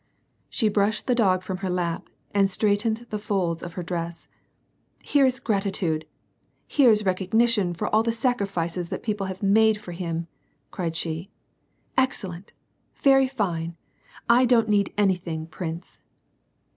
[0.49, 4.27] She brushed the dog from her lap and straightened the folds of her dress."
[5.03, 6.05] Here is grati tude,
[6.67, 10.25] here's recognition for all the sacrifices that people have made for him!"
[10.71, 11.29] cried she.
[11.99, 12.51] "Excellent!
[12.95, 13.75] Very fine!
[14.27, 16.01] I don't need anything, prince."